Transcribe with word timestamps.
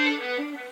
Música 0.00 0.69